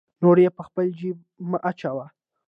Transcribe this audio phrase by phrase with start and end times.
[0.21, 1.17] نورې په خپل جیب
[1.49, 2.05] مه اچوه.